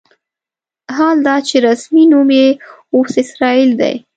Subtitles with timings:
[0.95, 2.47] حال دا چې رسمي نوم یې
[2.95, 3.95] اوس اسرائیل دی.